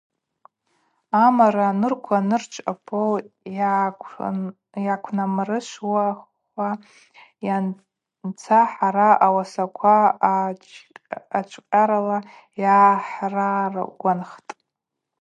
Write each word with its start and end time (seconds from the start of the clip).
Амара 1.23 1.65
анурква 1.71 2.17
нырчв 2.29 2.65
апоу 2.71 3.13
йгӏаквнамрышвхуа 4.79 6.71
йанца 7.45 8.61
хӏара 8.71 9.09
ауасаква 9.25 9.95
ачвкъьарала 11.37 12.17
йгӏахӏраргванхтӏ. 12.61 14.51